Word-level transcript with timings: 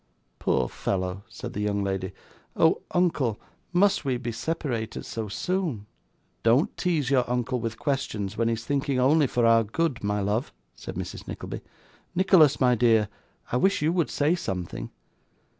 'Poor 0.39 0.67
fellow!' 0.67 1.21
said 1.29 1.53
the 1.53 1.59
young 1.61 1.83
lady. 1.83 2.11
'Oh! 2.55 2.81
uncle, 2.89 3.39
must 3.71 4.03
we 4.03 4.17
be 4.17 4.31
separated 4.31 5.05
so 5.05 5.27
soon!' 5.27 5.85
'Don't 6.41 6.75
tease 6.75 7.11
your 7.11 7.23
uncle 7.29 7.59
with 7.59 7.77
questions 7.77 8.35
when 8.35 8.47
he 8.47 8.55
is 8.55 8.65
thinking 8.65 8.99
only 8.99 9.27
for 9.27 9.45
our 9.45 9.63
good, 9.63 10.03
my 10.03 10.19
love,' 10.19 10.51
said 10.73 10.95
Mrs. 10.95 11.27
Nickleby. 11.27 11.61
'Nicholas, 12.15 12.59
my 12.59 12.73
dear, 12.73 13.09
I 13.51 13.57
wish 13.57 13.83
you 13.83 13.93
would 13.93 14.09
say 14.09 14.33
something. 14.33 14.89